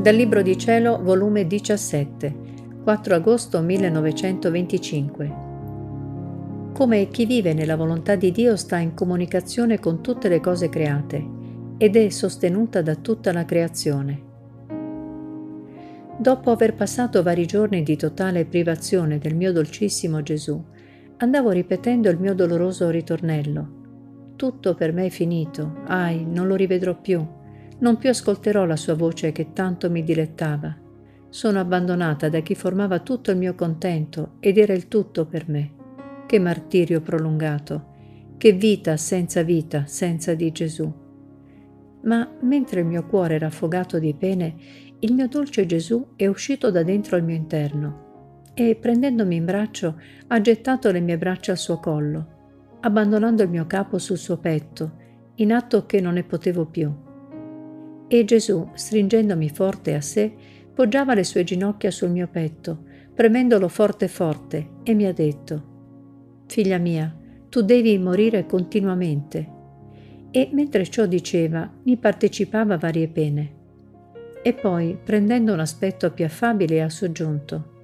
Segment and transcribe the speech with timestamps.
[0.00, 2.34] Dal Libro di Cielo, volume 17,
[2.84, 5.34] 4 agosto 1925.
[6.72, 11.26] Come chi vive nella volontà di Dio sta in comunicazione con tutte le cose create
[11.78, 14.22] ed è sostenuta da tutta la creazione.
[16.16, 20.62] Dopo aver passato vari giorni di totale privazione del mio dolcissimo Gesù,
[21.16, 23.68] andavo ripetendo il mio doloroso ritornello.
[24.36, 27.34] Tutto per me è finito, ai, non lo rivedrò più
[27.80, 30.76] non più ascolterò la sua voce che tanto mi dilettava.
[31.28, 35.74] Sono abbandonata da chi formava tutto il mio contento ed era il tutto per me.
[36.26, 37.94] Che martirio prolungato,
[38.36, 40.92] che vita senza vita, senza di Gesù.
[42.02, 44.56] Ma mentre il mio cuore era affogato di pene,
[45.00, 48.06] il mio dolce Gesù è uscito da dentro al mio interno
[48.54, 52.26] e, prendendomi in braccio, ha gettato le mie braccia al suo collo,
[52.80, 54.92] abbandonando il mio capo sul suo petto,
[55.36, 57.06] in atto che non ne potevo più.
[58.08, 60.32] E Gesù, stringendomi forte a sé,
[60.74, 65.76] poggiava le sue ginocchia sul mio petto, premendolo forte forte, e mi ha detto,
[66.46, 67.14] Figlia mia,
[67.50, 69.56] tu devi morire continuamente.
[70.30, 73.56] E mentre ciò diceva, mi partecipava varie pene.
[74.42, 77.76] E poi, prendendo un aspetto più affabile, ha soggiunto,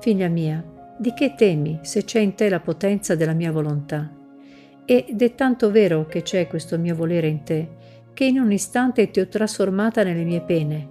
[0.00, 0.64] Figlia mia,
[0.98, 4.12] di che temi se c'è in te la potenza della mia volontà?
[4.84, 7.68] Ed è tanto vero che c'è questo mio volere in te,
[8.18, 10.88] che in un istante ti ho trasformata nelle mie pene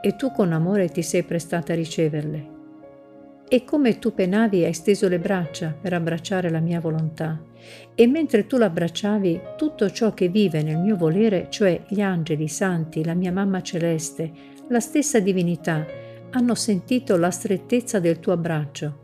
[0.00, 2.48] e tu con amore ti sei prestata a riceverle.
[3.46, 7.38] E come tu penavi hai steso le braccia per abbracciare la mia volontà,
[7.94, 12.48] e mentre tu l'abbracciavi, tutto ciò che vive nel mio volere, cioè gli angeli, i
[12.48, 14.32] santi, la mia mamma celeste,
[14.70, 15.84] la stessa divinità,
[16.30, 18.98] hanno sentito la strettezza del tuo abbraccio,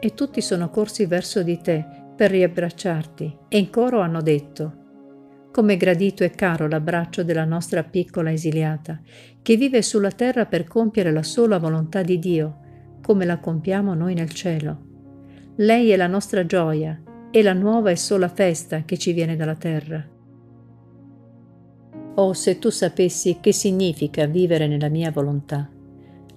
[0.00, 1.86] e tutti sono corsi verso di te
[2.16, 4.80] per riabbracciarti, e in coro hanno detto,
[5.52, 9.00] come gradito e caro l'abbraccio della nostra piccola esiliata,
[9.42, 12.58] che vive sulla terra per compiere la sola volontà di Dio,
[13.02, 14.90] come la compiamo noi nel cielo.
[15.56, 19.54] Lei è la nostra gioia e la nuova e sola festa che ci viene dalla
[19.54, 20.02] terra.
[22.14, 25.68] Oh, se tu sapessi che significa vivere nella mia volontà.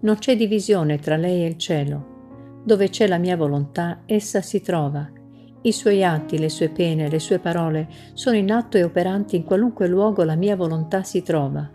[0.01, 2.63] Non c'è divisione tra lei e il cielo.
[2.65, 5.09] Dove c'è la mia volontà, essa si trova
[5.65, 9.43] i suoi atti, le sue pene, le sue parole sono in atto e operanti in
[9.43, 11.67] qualunque luogo la mia volontà si trova.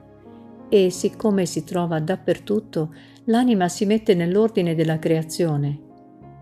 [0.68, 5.88] E siccome si trova dappertutto, l'anima si mette nell'ordine della creazione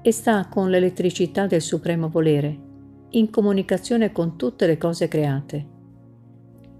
[0.02, 2.58] e sta con l'elettricità del supremo volere,
[3.10, 5.66] in comunicazione con tutte le cose create.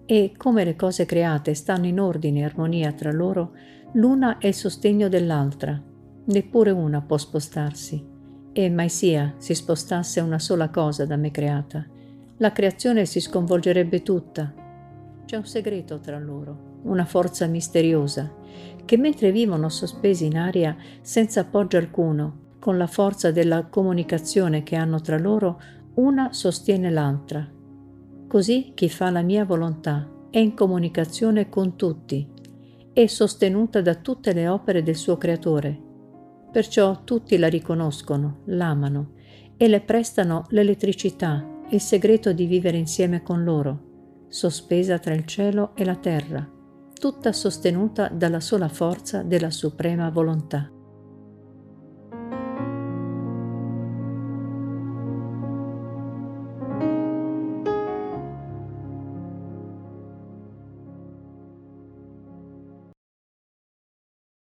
[0.04, 3.52] E come le cose create stanno in ordine e armonia tra loro,
[3.92, 5.82] l'una è il sostegno dell'altra,
[6.26, 8.16] neppure una può spostarsi
[8.58, 11.86] e mai sia si spostasse una sola cosa da me creata,
[12.38, 14.52] la creazione si sconvolgerebbe tutta.
[15.24, 18.34] C'è un segreto tra loro, una forza misteriosa,
[18.84, 24.74] che mentre vivono sospesi in aria senza appoggio alcuno, con la forza della comunicazione che
[24.74, 25.60] hanno tra loro,
[25.94, 27.48] una sostiene l'altra.
[28.26, 32.28] Così chi fa la mia volontà è in comunicazione con tutti,
[32.92, 35.86] è sostenuta da tutte le opere del suo creatore
[36.50, 39.12] Perciò tutti la riconoscono, l'amano
[39.56, 45.74] e le prestano l'elettricità, il segreto di vivere insieme con loro, sospesa tra il cielo
[45.74, 46.48] e la terra,
[46.94, 50.70] tutta sostenuta dalla sola forza della suprema volontà.